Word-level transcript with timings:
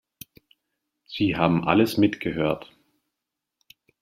Sie 1.05 1.35
haben 1.37 1.63
alles 1.67 1.97
mitgehört. 1.97 2.75